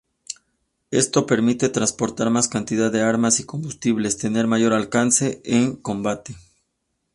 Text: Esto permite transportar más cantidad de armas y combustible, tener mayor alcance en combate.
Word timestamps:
Esto 0.89 1.27
permite 1.27 1.69
transportar 1.69 2.31
más 2.31 2.47
cantidad 2.47 2.91
de 2.91 3.03
armas 3.03 3.39
y 3.39 3.43
combustible, 3.45 4.09
tener 4.09 4.47
mayor 4.47 4.73
alcance 4.73 5.43
en 5.45 5.75
combate. 5.75 6.35